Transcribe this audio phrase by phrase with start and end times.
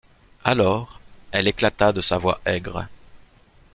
[0.43, 0.99] Alors,
[1.31, 2.87] elle éclata de sa voix aigre.